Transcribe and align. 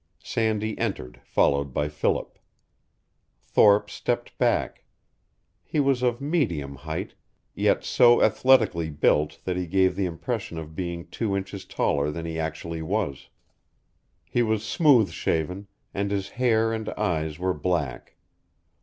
Sandy 0.23 0.75
entered, 0.79 1.21
followed 1.23 1.75
by 1.75 1.87
Philip. 1.87 2.39
Thorpe 3.43 3.87
stepped 3.91 4.35
back. 4.39 4.83
He 5.63 5.79
was 5.79 6.01
of 6.01 6.19
medium 6.19 6.77
height, 6.77 7.13
yet 7.53 7.83
so 7.83 8.23
athletically 8.23 8.89
built 8.89 9.37
that 9.43 9.57
he 9.57 9.67
gave 9.67 9.95
the 9.95 10.07
impression 10.07 10.57
of 10.57 10.73
being 10.75 11.05
two 11.09 11.37
inches 11.37 11.65
taller 11.65 12.09
than 12.09 12.25
he 12.25 12.39
actually 12.39 12.81
was. 12.81 13.29
He 14.25 14.41
was 14.41 14.65
smooth 14.65 15.11
shaven, 15.11 15.67
and 15.93 16.09
his 16.09 16.29
hair 16.29 16.73
and 16.73 16.89
eyes 16.97 17.37
were 17.37 17.53
black. 17.53 18.15